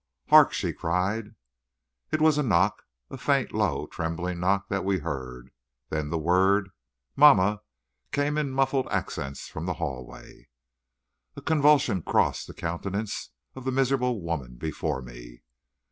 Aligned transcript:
"Hark!" 0.29 0.51
she 0.51 0.73
cried. 0.73 1.35
It 2.11 2.21
was 2.21 2.39
a 2.39 2.41
knock, 2.41 2.85
a 3.11 3.19
faint, 3.19 3.51
low, 3.51 3.85
trembling 3.85 4.39
knock 4.39 4.67
that 4.67 4.83
we 4.83 4.97
heard, 4.97 5.51
then 5.89 6.09
the 6.09 6.17
word 6.17 6.71
"Mamma" 7.15 7.61
came 8.11 8.35
in 8.35 8.49
muffled 8.49 8.87
accents 8.89 9.47
from 9.47 9.67
the 9.67 9.75
hallway. 9.75 10.47
A 11.35 11.41
convulsion 11.43 12.01
crossed 12.01 12.47
the 12.47 12.55
countenance 12.55 13.29
of 13.53 13.63
the 13.63 13.71
miserable 13.71 14.23
woman 14.23 14.55
before 14.55 15.03
me. 15.03 15.43